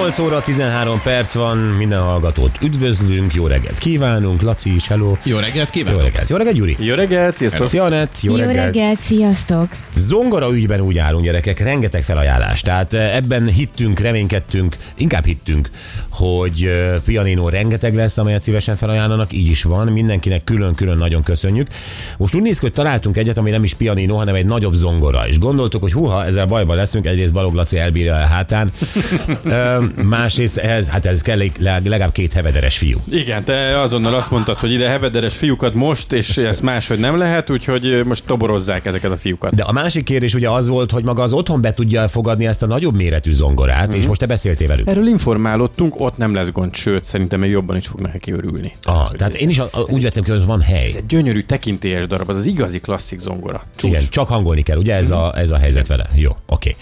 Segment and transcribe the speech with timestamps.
[0.00, 5.16] 8 óra 13 perc van, minden hallgatót üdvözlünk, jó reggelt kívánunk, Laci is, hello.
[5.22, 6.02] Jó reggelt Jó kívánok!
[6.02, 6.76] reggelt, jó reggelt, Gyuri.
[6.78, 7.66] Jó reggelt, sziasztok!
[7.66, 8.74] Szia, Anett, jó, Jó reggelt.
[8.74, 9.68] reggelt, sziasztok!
[9.96, 12.60] Zongora ügyben úgy állunk, gyerekek, rengeteg felajánlás.
[12.60, 15.70] Tehát eh, ebben hittünk, reménykedtünk, inkább hittünk,
[16.10, 21.68] hogy eh, pianino rengeteg lesz, amelyet szívesen felajánlanak, így is van, mindenkinek külön-külön nagyon köszönjük.
[22.16, 25.28] Most úgy néz ki, hogy találtunk egyet, ami nem is pianino, hanem egy nagyobb zongora.
[25.28, 28.70] És gondoltuk, hogy huha, ezzel bajban leszünk, egyrészt Balog Laci elbírja a hátán,
[30.02, 32.98] másrészt ez, hát ez kell leg- legalább két hevederes fiú.
[33.10, 37.50] Igen, te azonnal azt mondtad, hogy ide hevederes fiúkat most, és ezt máshogy nem lehet,
[37.50, 39.54] úgyhogy most toborozzák ezeket a fiúkat.
[39.54, 42.62] De a másik kérdés ugye az volt, hogy maga az otthon be tudja fogadni ezt
[42.62, 43.96] a nagyobb méretű zongorát, Mhm.
[43.96, 44.88] és most te beszéltél velük.
[44.88, 48.72] Erről informálódtunk, ott nem lesz gond, sőt, szerintem még jobban is fognak neki örülni.
[48.82, 50.86] Aha, tehát én is a, a, úgy vettem ki, hogy van hely.
[50.86, 53.62] Ez egy gyönyörű tekintélyes darab, az az igazi klasszik zongora.
[53.76, 53.90] Csúcs.
[53.90, 56.08] Igen, csak hangolni kell, ugye ez a, ez a helyzet vele.
[56.14, 56.76] Jó, oké.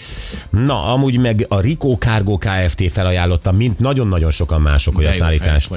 [0.53, 2.83] Na, amúgy meg a Rico Cargo Kft.
[2.93, 5.71] felajánlotta, mint nagyon-nagyon sokan mások, hogy De a szállítást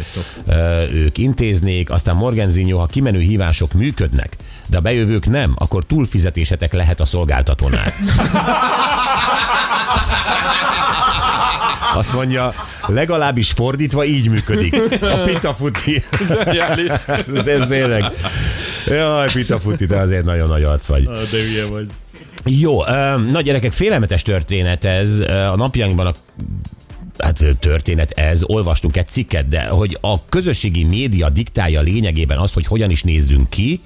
[0.91, 4.35] ők intéznék, aztán Morgenzinho, ha kimenő hívások működnek,
[4.69, 7.93] de a bejövők nem, akkor túlfizetésetek lehet a szolgáltatónál.
[11.93, 12.53] Azt mondja,
[12.87, 14.75] legalábbis fordítva így működik.
[15.01, 16.03] A pitafuti.
[17.43, 18.03] De ez tényleg.
[18.87, 21.03] Jaj, pitafuti, te azért nagyon nagy arc vagy.
[21.03, 21.87] De hülye vagy.
[22.45, 25.19] Jó, ö, na gyerekek, félelmetes történet ez.
[25.51, 26.13] A napjainkban a
[27.17, 32.67] hát történet ez, olvastunk egy cikket, de hogy a közösségi média diktálja lényegében azt, hogy
[32.67, 33.79] hogyan is nézzünk ki,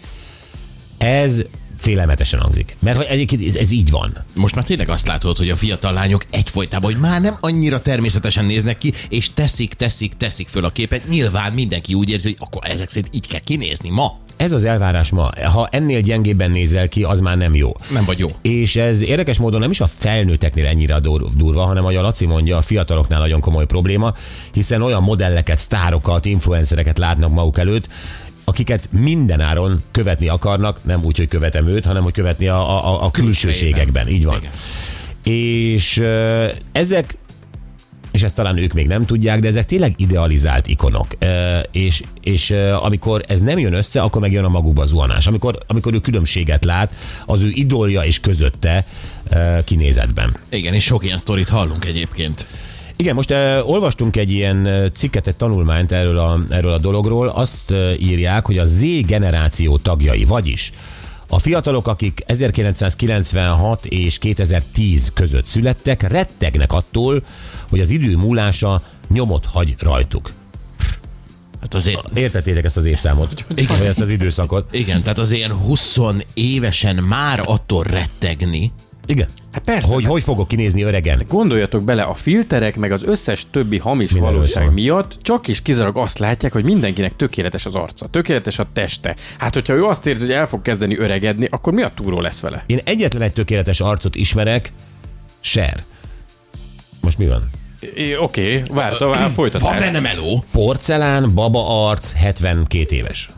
[0.97, 1.43] ez
[1.77, 2.75] félelmetesen hangzik.
[2.79, 4.23] Mert hogy egyébként ez, ez így van.
[4.35, 8.45] Most már tényleg azt látod, hogy a fiatal lányok egyfolytában, hogy már nem annyira természetesen
[8.45, 11.07] néznek ki, és teszik, teszik, teszik föl a képet.
[11.07, 14.17] Nyilván mindenki úgy érzi, hogy akkor ezek szerint így kell kinézni ma.
[14.39, 15.29] Ez az elvárás ma.
[15.43, 17.71] Ha ennél gyengébben nézel ki, az már nem jó.
[17.93, 18.27] Nem vagy jó.
[18.41, 22.25] És ez érdekes módon nem is a felnőtteknél ennyire dur- durva, hanem ahogy a Laci
[22.25, 24.13] mondja, a fiataloknál nagyon komoly probléma,
[24.53, 27.87] hiszen olyan modelleket, sztárokat, influencereket látnak maguk előtt,
[28.43, 33.03] akiket mindenáron követni akarnak, nem úgy, hogy követem őt, hanem hogy követni a, a, a-
[33.05, 34.07] a külsőségekben.
[34.07, 34.37] Így van.
[34.37, 34.51] Igen.
[35.35, 36.03] És
[36.71, 37.17] ezek
[38.19, 41.07] és ezt talán ők még nem tudják, de ezek tényleg idealizált ikonok.
[41.19, 45.27] Ö, És, és amikor ez nem jön össze, akkor megjön a magukba zuhanás.
[45.27, 46.93] Amikor, amikor ő különbséget lát
[47.25, 48.85] az ő idolja és közötte
[49.29, 50.35] ö, kinézetben.
[50.49, 52.45] Igen, és sok ilyen sztorit hallunk egyébként.
[52.95, 57.27] Igen, most uh, olvastunk egy ilyen cikket, egy tanulmányt erről a, erről a dologról.
[57.27, 60.71] Azt uh, írják, hogy a Z generáció tagjai, vagyis
[61.29, 67.23] a fiatalok, akik 1996 és 2010 között születtek, rettegnek attól,
[67.69, 70.31] hogy az idő múlása nyomot hagy rajtuk.
[71.61, 73.45] Hát azért, Értettétek ezt az évszámot?
[73.55, 73.77] Igen.
[73.77, 74.75] Vagy ezt az időszakot?
[74.75, 75.97] igen, tehát az ilyen 20
[76.33, 78.71] évesen már attól rettegni,
[79.09, 79.27] Igen.
[79.51, 79.93] Hát persze.
[79.93, 81.25] Hogy hogy fogok kinézni öregen?
[81.27, 84.71] Gondoljatok bele, a filterek meg az összes többi hamis Mindenről valóság szól.
[84.73, 89.15] miatt csak is kizárólag azt látják, hogy mindenkinek tökéletes az arca, tökéletes a teste.
[89.37, 92.39] Hát, hogyha ő azt érzi, hogy el fog kezdeni öregedni, akkor mi a túró lesz
[92.39, 92.63] vele?
[92.65, 94.71] Én egyetlen egy tökéletes arcot ismerek,
[95.39, 95.83] Ser.
[97.01, 97.49] Most mi van?
[97.95, 99.79] É, Oké, okay, tovább van folytatás.
[99.79, 100.43] benne meló.
[100.51, 103.29] Porcelán, baba arc, 72 éves.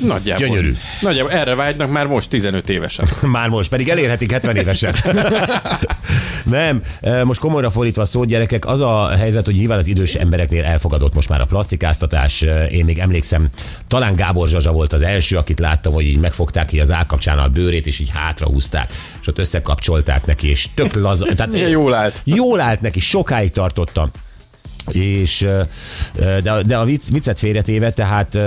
[0.00, 0.46] Nagyjából.
[0.46, 0.74] Gyönyörű.
[1.00, 3.06] Nagyjából erre vágynak már most 15 évesen.
[3.30, 4.94] Már most, pedig elérhetik 70 évesen.
[6.44, 10.14] Nem, eh, most komolyra fordítva a szót, gyerekek, az a helyzet, hogy nyilván az idős
[10.14, 12.42] embereknél elfogadott most már a plastikáztatás.
[12.42, 13.48] Eh, Én még emlékszem,
[13.88, 17.48] talán Gábor Zsazsa volt az első, akit láttam, hogy így megfogták ki az állkapcsán a
[17.48, 21.26] bőrét, és így hátra húzták, és ott összekapcsolták neki, és tök laza.
[21.36, 22.20] Tehát jól állt.
[22.24, 24.10] Jól állt neki, sokáig tartottam.
[24.88, 25.60] És, ö,
[26.42, 28.38] de, de a vicc, viccet félretéve, tehát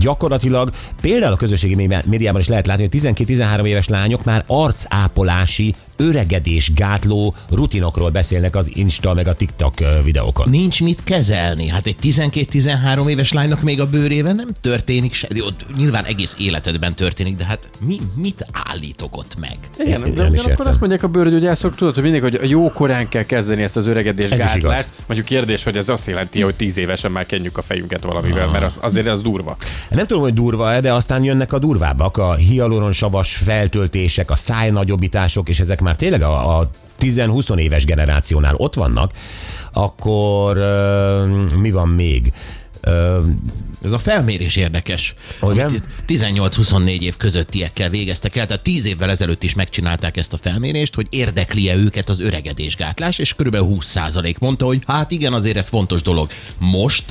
[0.00, 5.74] gyakorlatilag például a közösségi mé- médiában is lehet látni, hogy 12-13 éves lányok már arcápolási,
[5.96, 9.74] öregedés gátló rutinokról beszélnek az Insta meg a TikTok
[10.04, 10.50] videókon.
[10.50, 11.68] Nincs mit kezelni.
[11.68, 15.28] Hát egy 12-13 éves lánynak még a bőrében nem történik se.
[15.34, 15.44] Jó,
[15.76, 19.58] nyilván egész életedben történik, de hát mi, mit állítok ott meg?
[19.78, 22.34] Igen, de nem is akkor azt mondják a bőr, hogy elszok, tudod, hogy mindig, hogy
[22.34, 24.88] a jó korán kell kezdeni ezt az öregedés Ez gátlást.
[25.06, 28.64] Mondjuk kérdés, hogy ez azt jelenti, hogy 10 évesen már kenjük a fejünket valamivel, mert
[28.64, 29.56] az, azért az durva.
[29.90, 35.60] Nem tudom, hogy durva de aztán jönnek a durvábbak, a hialuronsavas feltöltések, a szájnagyobbítások, és
[35.60, 39.12] ezek már tényleg a, a 10-20 éves generációnál ott vannak,
[39.72, 41.26] akkor ö,
[41.58, 42.32] mi van még?
[42.80, 43.20] Ö,
[43.84, 45.14] Ez a felmérés érdekes.
[45.40, 50.94] Amit 18-24 év közöttiekkel végeztek el, tehát 10 évvel ezelőtt is megcsinálták ezt a felmérést,
[50.94, 53.56] hogy érdekli-e őket az öregedésgátlás, és kb.
[53.60, 56.28] 20% mondta, hogy hát igen, azért ez fontos dolog.
[56.58, 57.04] Most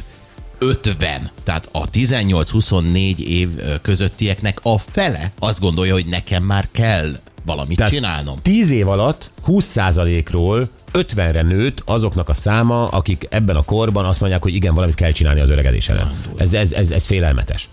[0.63, 1.29] 50.
[1.43, 3.49] Tehát a 18-24 év
[3.81, 7.11] közöttieknek a fele azt gondolja, hogy nekem már kell
[7.45, 8.39] valamit Tehát csinálnom.
[8.41, 14.43] 10 év alatt 20%-ról 50-re nőtt azoknak a száma, akik ebben a korban azt mondják,
[14.43, 16.11] hogy igen, valamit kell csinálni az öregedés ellen.
[16.37, 17.69] Ez, ez, ez, ez félelmetes.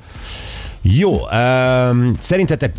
[0.83, 2.73] Jó, um, szerintetek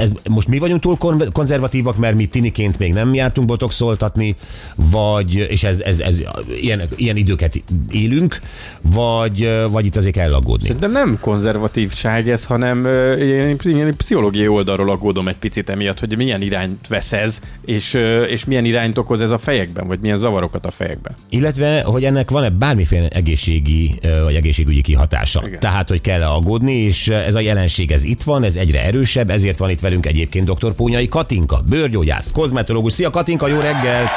[0.00, 4.36] ez, most mi vagyunk túl kon- konzervatívak, mert mi tiniként még nem jártunk botoxoltatni,
[4.74, 6.22] vagy, és ez, ez, ez
[6.60, 8.40] ilyen, ilyen időket élünk,
[8.80, 10.66] vagy, vagy itt azért kell aggódni?
[10.66, 16.16] Szerintem nem konzervatívság ez, hanem ö, ilyen, ilyen pszichológiai oldalról aggódom egy picit emiatt, hogy
[16.16, 17.94] milyen irányt vesz ez, és,
[18.28, 21.14] és milyen irányt okoz ez a fejekben, vagy milyen zavarokat a fejekben.
[21.28, 25.42] Illetve, hogy ennek van-e bármiféle egészségi ö, vagy egészségügyi kihatása.
[25.46, 25.58] Igen.
[25.58, 29.58] Tehát, hogy kell aggódni, és ez a jelenség ez itt van, ez egyre erősebb, ezért
[29.58, 30.72] van itt velünk egyébként dr.
[30.72, 32.92] Pónyai Katinka, bőrgyógyász, kozmetológus.
[32.92, 34.08] Szia Katinka, jó reggelt!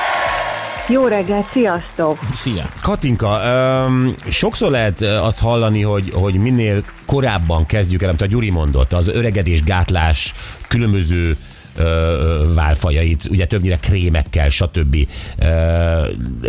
[0.90, 2.20] Jó reggelt, sziasztok!
[2.34, 2.70] Szia!
[2.82, 3.40] Katinka,
[3.88, 8.94] um, sokszor lehet azt hallani, hogy, hogy minél korábban kezdjük el, amit a Gyuri mondott,
[8.94, 10.34] az öregedés gátlás
[10.68, 11.38] különböző
[11.78, 14.96] ö, válfajait, ugye többnyire krémekkel, stb.
[15.40, 15.46] Ö,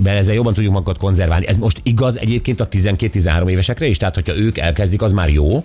[0.02, 1.46] mert ezzel jobban tudjuk magunkat konzerválni.
[1.46, 3.96] Ez most igaz egyébként a 12-13 évesekre is?
[3.96, 5.64] Tehát, hogyha ők elkezdik, az már jó?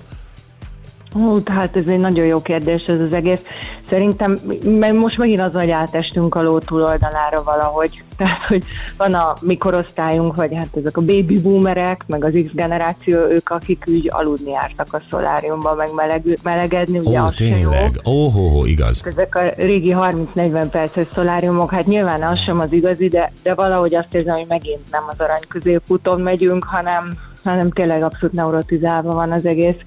[1.18, 3.42] Hú, hát ez egy nagyon jó kérdés ez az egész.
[3.88, 8.02] Szerintem mert most megint az, hogy átestünk a ló túloldalára valahogy.
[8.18, 8.64] Tehát, hogy
[8.98, 13.50] van a mi korosztályunk, vagy hát ezek a baby boomerek, meg az X generáció, ők,
[13.50, 18.00] akik úgy aludni jártak a szoláriumban, meg meleg, melegedni, ugye Ó, az tényleg?
[18.06, 19.04] Ó, ho, ho, igaz.
[19.06, 19.96] Ezek a régi
[20.36, 24.48] 30-40 perces szoláriumok, hát nyilván az sem az igazi, de, de valahogy azt érzem, hogy
[24.48, 29.78] megint nem az arany középúton megyünk, hanem, hanem tényleg abszolút neurotizálva van az egész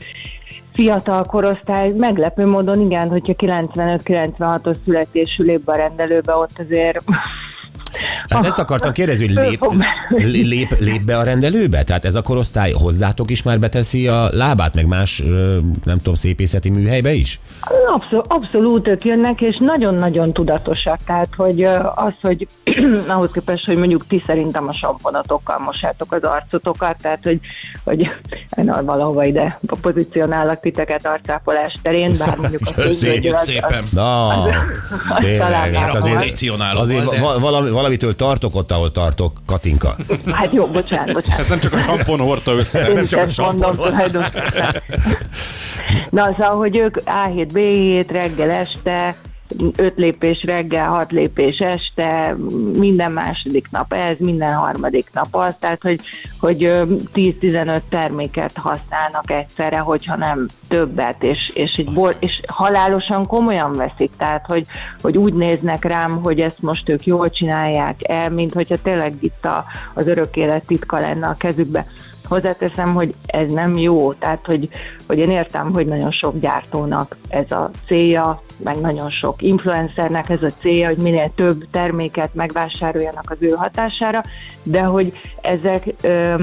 [0.80, 1.90] fiatal korosztály.
[1.90, 7.04] Meglepő módon igen, hogyha 95-96-os születésű lép a rendelőbe, ott azért
[8.28, 9.64] Hát ezt akartam kérdezni, hogy lép,
[10.46, 11.82] lép, lép be a rendelőbe?
[11.82, 15.22] Tehát ez a korosztály hozzátok is már beteszi a lábát, meg más,
[15.84, 17.40] nem tudom, szépészeti műhelybe is?
[17.94, 20.98] Abszolút, abszolút ők jönnek, és nagyon-nagyon tudatosak.
[21.06, 21.62] Tehát, hogy
[21.94, 22.46] az, hogy
[23.08, 27.40] ahhoz képest, hogy mondjuk ti szerintem a samponatokkal mosátok az arcotokat, tehát, hogy,
[27.84, 28.10] hogy
[28.56, 33.88] én valahova ide pozícionálok titeket arcápolás terén, bár mondjuk a Köszönjük az- szépen!
[33.90, 34.32] Na,
[35.18, 38.92] tényleg, talán hát már azért, Kondicionáló azért volt, de- va- valami, valamitől tartok ott, ahol
[38.92, 39.96] tartok, Katinka.
[40.32, 41.38] Hát jó, bocsánat, bocsánat.
[41.38, 42.88] Ez nem csak a sampon hordta össze.
[42.88, 43.76] Én Nem csak a sampon.
[46.10, 49.16] Na, szóval, hogy ők A7, B7, reggel, este,
[49.76, 52.36] öt lépés reggel, hat lépés este,
[52.76, 56.00] minden második nap ez, minden harmadik nap az, tehát hogy,
[56.40, 56.82] hogy ö,
[57.14, 64.10] 10-15 terméket használnak egyszerre, hogyha nem többet, és, és, egy bol- és halálosan komolyan veszik,
[64.16, 64.66] tehát hogy,
[65.02, 69.44] hogy úgy néznek rám, hogy ezt most ők jól csinálják el, mint hogyha tényleg itt
[69.44, 69.64] a,
[69.94, 71.86] az örök élet titka lenne a kezükbe
[72.30, 74.68] hozzáteszem, hogy ez nem jó, tehát hogy,
[75.06, 80.42] hogy én értem, hogy nagyon sok gyártónak ez a célja, meg nagyon sok influencernek ez
[80.42, 84.22] a célja, hogy minél több terméket megvásároljanak az ő hatására,
[84.62, 85.84] de hogy ezek...
[86.02, 86.42] Ö,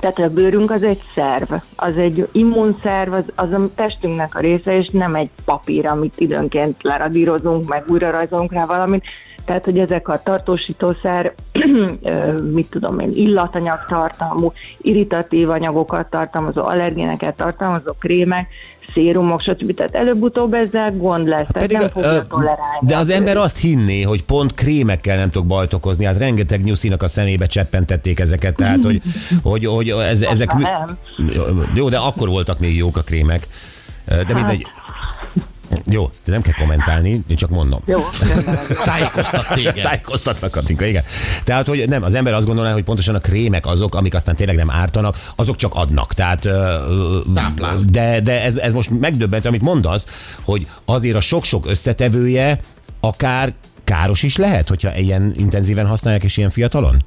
[0.00, 4.76] tehát a bőrünk az egy szerv, az egy immunszerv, az, az a testünknek a része,
[4.76, 9.04] és nem egy papír, amit időnként leradírozunk, meg újra rajzolunk rá valamit.
[9.44, 11.34] Tehát, hogy ezek a tartósítószer,
[12.54, 18.48] mit tudom én, illatanyag tartalmú, irritatív anyagokat tartalmazó, allergéneket tartalmazó krémek,
[18.92, 19.74] szérumok, stb.
[19.74, 22.78] Tehát előbb-utóbb ezzel gond lesz, tehát nem ö, fogja tolerálni.
[22.80, 26.04] de az a ember azt hinné, hogy pont krémekkel nem tudok bajt okozni.
[26.04, 29.02] Hát rengeteg nyuszinak a szemébe cseppentették ezeket, tehát hogy,
[29.42, 30.52] hogy, hogy ez, ezek...
[30.54, 30.98] nem.
[31.74, 33.46] Jó, de akkor voltak még jók a krémek.
[34.06, 34.66] De mindegy.
[35.84, 37.80] Jó, de nem kell kommentálni, én csak mondom.
[37.84, 38.00] Jó.
[38.84, 39.80] Tájékoztat téged.
[39.82, 41.02] Tájékoztatnak, Katinka, igen.
[41.44, 44.56] Tehát, hogy nem, az ember azt gondolná, hogy pontosan a krémek azok, amik aztán tényleg
[44.56, 46.14] nem ártanak, azok csak adnak.
[46.14, 46.48] Tehát,
[47.34, 47.80] Táplál.
[47.90, 50.06] de, de ez, ez most megdöbbent, amit mondasz,
[50.42, 52.60] hogy azért a sok-sok összetevője
[53.00, 53.52] akár
[53.84, 57.04] káros is lehet, hogyha ilyen intenzíven használják és ilyen fiatalon?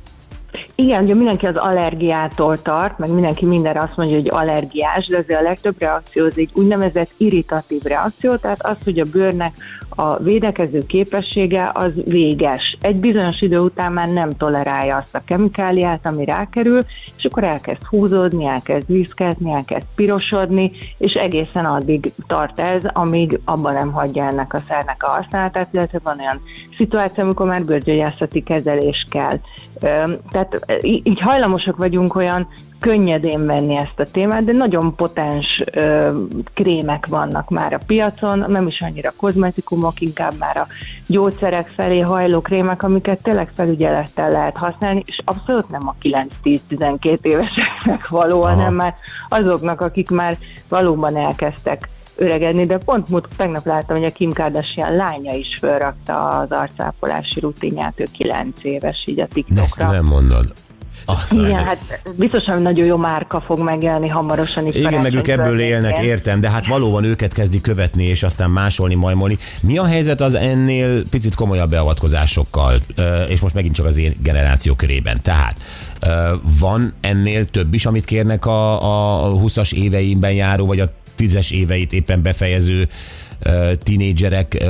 [0.75, 5.39] Igen, ugye mindenki az allergiától tart, meg mindenki mindenre azt mondja, hogy allergiás, de azért
[5.39, 9.53] a legtöbb reakció az egy úgynevezett irritatív reakció, tehát az, hogy a bőrnek
[9.99, 12.77] a védekező képessége az véges.
[12.81, 16.81] Egy bizonyos idő után már nem tolerálja azt a kemikáliát, ami rákerül,
[17.17, 23.73] és akkor elkezd húzódni, elkezd viszketni, elkezd pirosodni, és egészen addig tart ez, amíg abban
[23.73, 26.41] nem hagyja ennek a szernek a használatát, illetve van olyan
[26.77, 29.39] szituáció, amikor már bőrgyógyászati kezelés kell.
[29.81, 30.17] Öm,
[30.49, 32.47] Tehát í- így hajlamosak vagyunk olyan
[32.79, 36.11] könnyedén venni ezt a témát, de nagyon potens ö,
[36.53, 40.67] krémek vannak már a piacon, nem is annyira kozmetikumok, inkább már a
[41.07, 45.95] gyógyszerek felé hajló krémek, amiket tényleg felügyelettel lehet használni, és abszolút nem a
[46.43, 48.55] 9-10-12 éveseknek való, Aha.
[48.55, 48.95] hanem már
[49.29, 50.37] azoknak, akik már
[50.69, 56.29] valóban elkezdtek öregedni, de pont múlt, tegnap láttam, hogy a Kim Kardashian lánya is felrakta
[56.29, 59.63] az arcápolási rutinját, ő 9 éves így a TikTokra.
[59.63, 60.53] Ezt nem mondod.
[61.09, 64.65] Azt Igen, hát biztosan nagyon jó márka fog megjelenni hamarosan.
[64.65, 68.49] Itt Igen, meg ők ebből élnek, értem, de hát valóban őket kezdi követni, és aztán
[68.49, 69.37] másolni, majmolni.
[69.61, 72.79] Mi a helyzet az ennél picit komolyabb beavatkozásokkal,
[73.27, 75.21] és most megint csak az én generáció körében.
[75.21, 75.59] Tehát
[76.59, 81.93] van ennél több is, amit kérnek a, a 20-as éveimben járó, vagy a 10-es éveit
[81.93, 82.87] éppen befejező
[83.83, 84.63] tinédzserek,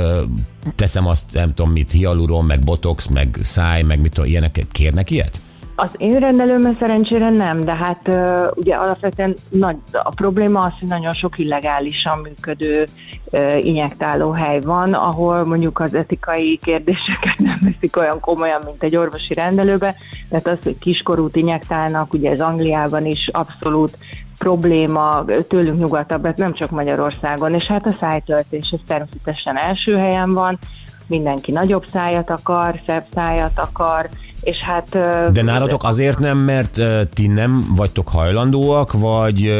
[0.74, 5.10] teszem azt, nem tudom mit, hialuron, meg botox, meg száj, meg mit tudom, ilyeneket kérnek
[5.10, 5.40] ilyet?
[5.80, 8.10] Az én rendelőmben szerencsére nem, de hát
[8.54, 12.86] ugye alapvetően nagy, a probléma az, hogy nagyon sok illegálisan működő
[13.24, 18.96] uh, injektáló hely van, ahol mondjuk az etikai kérdéseket nem veszik olyan komolyan, mint egy
[18.96, 19.94] orvosi rendelőbe,
[20.28, 23.98] tehát az, hogy kiskorút injektálnak, ugye ez Angliában is abszolút
[24.38, 30.34] probléma, tőlünk nyugatabb, hát nem csak Magyarországon, és hát a szájtöltés, ez természetesen első helyen
[30.34, 30.58] van,
[31.06, 34.08] mindenki nagyobb szájat akar, szebb szájat akar,
[34.42, 34.88] és hát...
[35.32, 36.80] De nálatok azért nem, mert
[37.14, 39.52] ti nem vagytok hajlandóak, vagy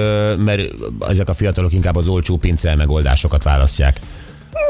[0.45, 0.61] mert
[1.09, 4.01] ezek a fiatalok inkább az olcsó pincel megoldásokat választják?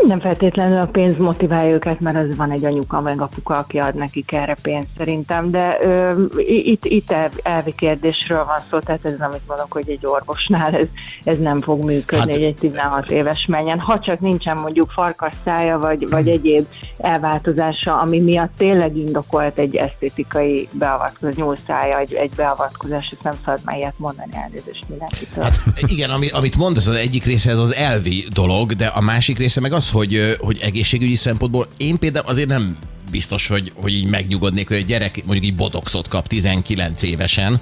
[0.06, 3.94] Nem feltétlenül a pénz motiválja őket, mert az van egy anyuka meg apuka, aki ad
[3.94, 9.20] nekik erre pénzt szerintem, de ö, itt, itt el- elvi kérdésről van szó, tehát ez
[9.20, 10.86] amit mondok, hogy egy orvosnál ez,
[11.24, 15.78] ez nem fog működni, Hát- egy 16 éves menjen, ha csak nincsen mondjuk farkas szája,
[15.78, 16.66] vagy, vagy egyéb
[16.98, 23.60] elváltozása, ami miatt tényleg indokolt egy esztétikai beavatkozás, nyúlszája, egy, egy beavatkozás, ezt nem szabad
[23.64, 25.44] már ilyet mondani, elnézést mindenkitől.
[25.44, 29.38] Hát igen, ami, amit mondasz, az egyik része ez az elvi dolog, de a másik
[29.38, 32.78] része meg az, hogy, hogy egészségügyi szempontból én például azért nem
[33.10, 37.60] biztos, hogy, hogy így megnyugodnék, hogy egy gyerek mondjuk így botoxot kap 19 évesen,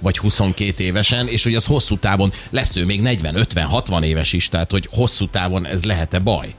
[0.00, 4.32] vagy 22 évesen, és hogy az hosszú távon lesz ő még 40, 50, 60 éves
[4.32, 6.54] is, tehát hogy hosszú távon ez lehet-e baj?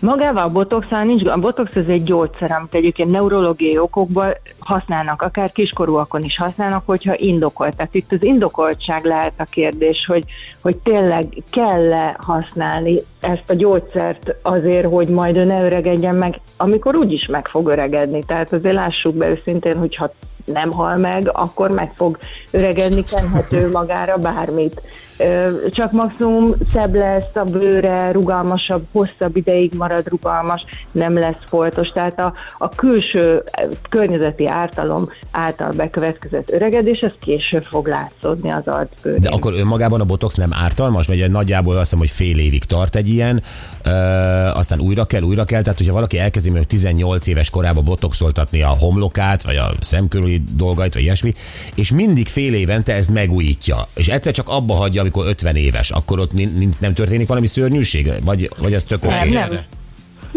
[0.00, 5.52] Magával a botoxal nincs, a botox az egy gyógyszer, amit egyébként neurológiai okokból használnak, akár
[5.52, 7.76] kiskorúakon is használnak, hogyha indokolt.
[7.76, 10.24] Tehát itt az indokoltság lehet a kérdés, hogy,
[10.60, 16.96] hogy tényleg kell-e használni ezt a gyógyszert azért, hogy majd ő ne öregedjen meg, amikor
[16.96, 18.22] úgyis meg fog öregedni.
[18.26, 20.10] Tehát azért lássuk be őszintén, hogyha
[20.52, 22.18] nem hal meg, akkor meg fog
[22.50, 24.82] öregedni, kenhető magára bármit.
[25.70, 31.88] Csak maximum szebb lesz a bőre, rugalmasabb, hosszabb ideig marad rugalmas, nem lesz foltos.
[31.88, 38.66] Tehát a, a külső eh, környezeti ártalom által bekövetkezett öregedés, az később fog látszódni az
[38.66, 39.20] arcbőrén.
[39.20, 42.96] De akkor önmagában a botox nem ártalmas, mert nagyjából azt hiszem, hogy fél évig tart
[42.96, 43.42] egy ilyen,
[43.82, 43.90] ö,
[44.54, 48.68] aztán újra kell, újra kell, tehát hogyha valaki elkezdi mondjuk 18 éves korában botoxoltatni a
[48.68, 51.32] homlokát, vagy a szemkörüli dolgait, vagy ilyesmi,
[51.74, 56.18] és mindig fél évente ezt megújítja, és egyszer csak abba hagyja, amikor 50 éves, akkor
[56.18, 56.32] ott
[56.78, 58.12] nem történik valami szörnyűség?
[58.24, 59.14] Vagy, vagy ez tök oké?
[59.14, 59.60] Nem, nem.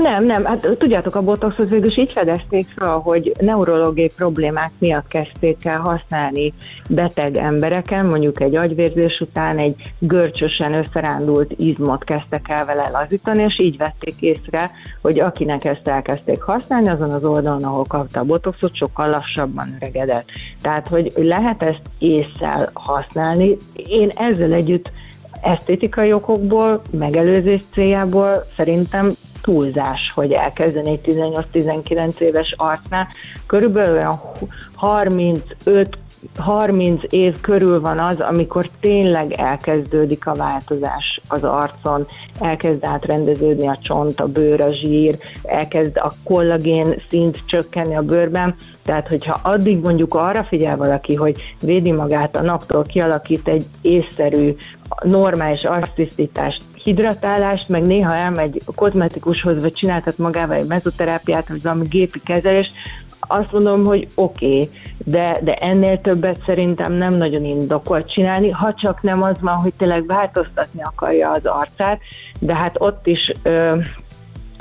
[0.01, 5.07] Nem, nem, hát tudjátok, a botoxot végül is így fedezték fel, hogy neurológiai problémák miatt
[5.07, 6.53] kezdték el használni
[6.89, 13.59] beteg embereken, mondjuk egy agyvérzés után egy görcsösen összerándult izmot kezdtek el vele lazítani, és
[13.59, 18.75] így vették észre, hogy akinek ezt elkezdték használni, azon az oldalon, ahol kapta a botoxot,
[18.75, 20.29] sokkal lassabban öregedett.
[20.61, 23.57] Tehát, hogy lehet ezt észszel használni.
[23.73, 24.91] Én ezzel együtt
[25.41, 31.01] esztétikai okokból, megelőzés céljából szerintem túlzás, hogy elkezdeni egy
[31.53, 33.07] 18-19 éves arcnál.
[33.47, 34.21] Körülbelül olyan
[34.75, 35.97] 35
[36.37, 42.05] 30 év körül van az, amikor tényleg elkezdődik a változás az arcon,
[42.39, 48.55] elkezd átrendeződni a csont, a bőr, a zsír, elkezd a kollagén szint csökkenni a bőrben,
[48.83, 54.55] tehát hogyha addig mondjuk arra figyel valaki, hogy védi magát a naptól, kialakít egy észszerű,
[55.03, 61.87] normális arctisztítást, hidratálást, meg néha elmegy a kozmetikushoz, vagy csináltat magával egy mezoterápiát, vagy valami
[61.87, 62.71] gépi kezelést,
[63.27, 68.73] azt mondom, hogy oké, okay, de, de ennél többet szerintem nem nagyon indokolt csinálni, ha
[68.73, 71.99] csak nem az van, hogy tényleg változtatni akarja az arcát,
[72.39, 73.77] de hát ott is ö,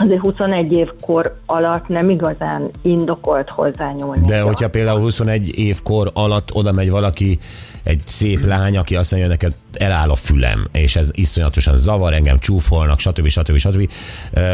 [0.00, 4.26] azért 21 évkor alatt nem igazán indokolt hozzányúlni.
[4.26, 7.38] De hogyha például 21 évkor alatt oda megy valaki
[7.83, 12.38] egy szép lány, aki azt mondja, neked eláll a fülem, és ez iszonyatosan zavar, engem
[12.38, 13.28] csúfolnak, stb.
[13.28, 13.57] stb.
[13.57, 13.90] stb.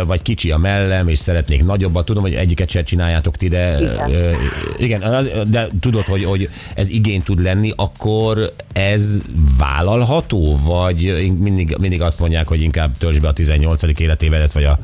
[0.06, 2.04] Vagy kicsi a mellem, és szeretnék nagyobbat.
[2.04, 4.36] Tudom, hogy egyiket se csináljátok ti, de Igen.
[4.78, 9.22] igen, de tudod, hogy, hogy ez igény tud lenni, akkor ez
[9.58, 14.00] vállalható, vagy mindig, mindig azt mondják, hogy inkább töltsd be a 18.
[14.00, 14.78] életévedet, vagy a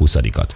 [0.00, 0.48] 20-at.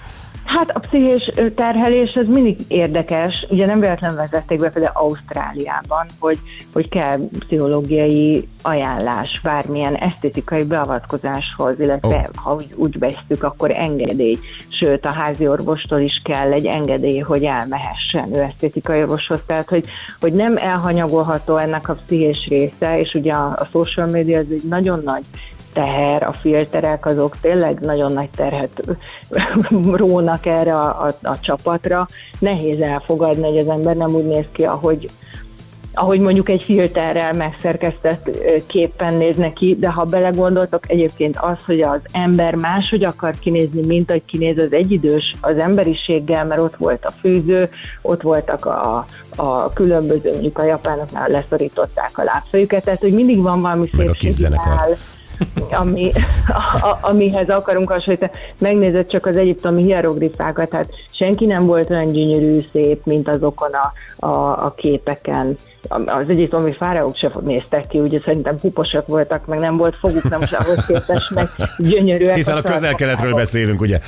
[0.56, 3.46] Hát a pszichés terhelés az mindig érdekes.
[3.48, 6.38] Ugye nem véletlenül vezették be például Ausztráliában, hogy,
[6.72, 12.42] hogy kell pszichológiai ajánlás bármilyen esztétikai beavatkozáshoz, illetve oh.
[12.42, 14.38] ha úgy, úgy vesztük, akkor engedély.
[14.68, 19.40] Sőt, a házi orvostól is kell egy engedély, hogy elmehessen ő esztétikai orvoshoz.
[19.46, 19.84] Tehát, hogy,
[20.20, 24.64] hogy nem elhanyagolható ennek a pszichés része, és ugye a, a social media az egy
[24.68, 25.24] nagyon nagy
[25.72, 28.82] teher, a filterek azok tényleg nagyon nagy terhet
[29.92, 32.06] rónak erre a, a, a csapatra.
[32.38, 35.08] Nehéz elfogadni, hogy az ember nem úgy néz ki, ahogy,
[35.94, 41.80] ahogy mondjuk egy filterrel megszerkesztett ö, képpen néz neki, de ha belegondoltok, egyébként az, hogy
[41.80, 47.04] az ember máshogy akar kinézni, mint ahogy kinéz az egyidős az emberiséggel, mert ott volt
[47.04, 47.68] a főző,
[48.02, 49.04] ott voltak a,
[49.36, 54.16] a különböző, mondjuk a japánoknál leszorították a lábfejüket, tehát hogy mindig van valami Meg
[55.72, 56.10] ami,
[56.80, 58.32] a, amihez akarunk hasonlítani.
[58.58, 63.92] Megnézed csak az egyiptomi hieroglifákat, hát senki nem volt olyan gyönyörű, szép, mint azokon a,
[64.26, 65.56] a, a képeken.
[65.88, 70.40] Az egyiptomi fáraók se néztek ki, ugye szerintem puposak voltak, meg nem volt foguk, nem
[70.40, 71.48] most ahhoz képest, meg
[71.78, 72.34] gyönyörűek.
[72.34, 74.00] Hiszen a közel-keletről beszélünk, ugye?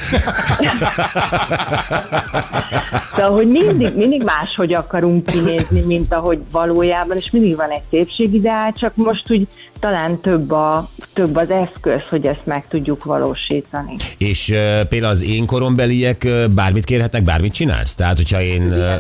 [3.17, 8.73] Szóval, hogy mindig, mindig máshogy akarunk kinézni, mint ahogy valójában, és mindig van egy szépségideál,
[8.73, 9.47] csak most úgy
[9.81, 13.95] talán több, a, több az eszköz, hogy ezt meg tudjuk valósítani.
[14.19, 14.57] És uh,
[14.89, 17.95] például az én korombeliek uh, bármit kérhetnek, bármit csinálsz?
[17.95, 18.63] Tehát, hogyha én...
[18.63, 18.95] Uh,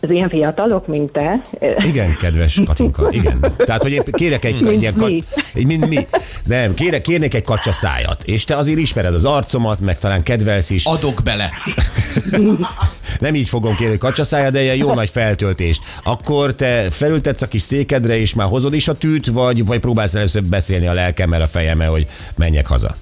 [0.00, 1.40] Az ilyen fiatalok, mint te,
[1.84, 3.40] igen, kedves Katinka, igen.
[3.56, 4.94] Tehát, hogy én kérek egy, egy Mint ilyen...
[4.94, 5.24] Kat, mi.
[5.54, 6.06] egy, mint mi.
[6.44, 8.22] Nem, kérek, kérnék egy kacsa szájat.
[8.24, 10.84] És te azért ismered az arcomat, meg talán kedvelsz is.
[10.84, 11.50] Adok bele.
[13.20, 15.82] Nem így fogom kérni, hogy kacsa szájad, de ilyen jó nagy feltöltést.
[16.04, 20.14] Akkor te felültetsz a kis székedre, és már hozod is a tűt, vagy, vagy próbálsz
[20.14, 22.06] először beszélni a lelkemmel, a fejemmel, hogy
[22.36, 22.94] menjek haza.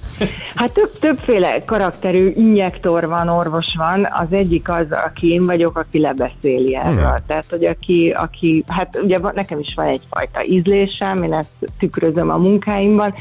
[0.55, 4.09] Hát több, többféle karakterű injektor van, orvos van.
[4.11, 7.07] Az egyik az, aki én vagyok, aki lebeszéli erről.
[7.07, 7.25] Hmm.
[7.27, 12.37] Tehát, hogy aki, aki, hát ugye nekem is van egyfajta ízlésem, én ezt tükrözöm a
[12.37, 13.15] munkáimban.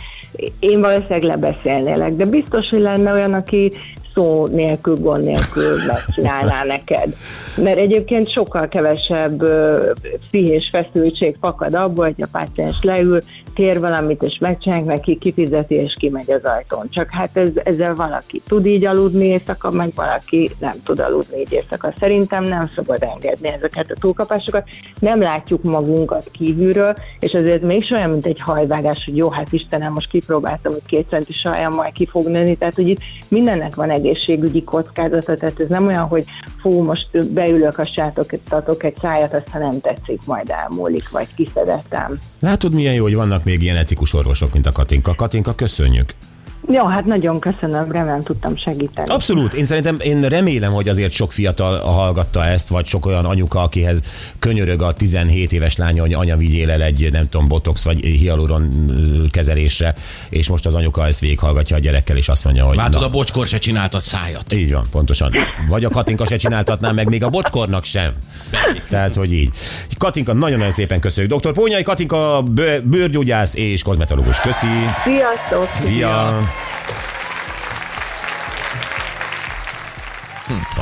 [0.60, 3.72] Én valószínűleg lebeszélnélek, de biztos, hogy lenne olyan, aki
[4.14, 7.16] szó nélkül, gond nélkül megcsinálná neked.
[7.56, 9.44] Mert egyébként sokkal kevesebb
[10.20, 13.20] pszichés feszültség fakad abból, hogy a páciens leül,
[13.54, 16.90] kér valamit, és megcsinálják neki, kifizeti, és kimegy az ajtón.
[16.90, 21.52] Csak hát ez, ezzel valaki tud így aludni éjszaka, meg valaki nem tud aludni így
[21.52, 21.94] éjszaka.
[22.00, 24.68] Szerintem nem szabad engedni ezeket a túlkapásokat.
[25.00, 29.94] Nem látjuk magunkat kívülről, és azért még olyan, mint egy hajvágás, hogy jó, hát Istenem,
[29.94, 33.90] most kipróbáltam, hogy két centi sajam majd ki fog nőni, tehát hogy itt mindennek van
[34.04, 36.26] egészségügyi kockázata, tehát ez nem olyan, hogy
[36.62, 42.20] fú, most beülök a sátokatok egy szájat, aztán nem tetszik, majd elmúlik, vagy kiszedettem.
[42.40, 45.16] Látod, milyen jó, hogy vannak még ilyen etikus orvosok, mint a Katinka.
[45.16, 46.14] Katinka, köszönjük.
[46.72, 49.10] Jó, hát nagyon köszönöm, remélem tudtam segíteni.
[49.10, 49.54] Abszolút.
[49.54, 54.00] Én szerintem, én remélem, hogy azért sok fiatal hallgatta ezt, vagy sok olyan anyuka, akihez
[54.40, 58.92] könyörög a 17 éves lánya, hogy anya vigyél el egy, nem tudom, botox vagy hialuron
[59.32, 59.94] kezelésre,
[60.30, 63.10] és most az anyuka ezt végighallgatja a gyerekkel, és azt mondja, hogy Látod, na, a
[63.10, 64.54] bocskor se csináltat szájat.
[64.54, 65.32] így van, pontosan.
[65.70, 68.12] Vagy a Katinka se csináltatná meg, még a bocskornak sem.
[68.90, 69.50] Tehát, hogy így.
[69.98, 71.34] Katinka, nagyon-nagyon szépen köszönjük.
[71.40, 71.52] Dr.
[71.54, 74.40] Pónyai Katinka, bő- bőrgyógyász és kozmetológus.
[74.40, 74.68] Köszi.
[75.04, 75.68] Sziasztok!
[75.72, 76.52] Szia!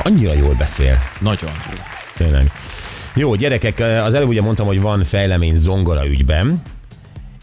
[0.02, 0.98] Annyira jól beszél.
[1.20, 1.52] Nagyon.
[2.16, 2.52] Tényleg.
[3.14, 6.62] Jó, gyerekek, az előbb ugye mondtam, hogy van fejlemény zongora ügyben,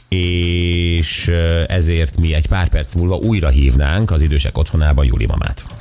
[0.09, 1.27] és
[1.67, 5.65] ezért mi egy pár perc múlva újra hívnánk az idősek otthonába Júli mamát.